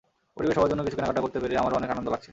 পরিবারের 0.35 0.57
সবার 0.57 0.71
জন্য 0.71 0.81
কিছু 0.85 0.97
কেনাকাটা 0.97 1.23
করতে 1.23 1.37
পেরে 1.41 1.59
আমারও 1.61 1.77
অনেক 1.79 1.89
আনন্দ 1.95 2.07
লাগছে। 2.13 2.29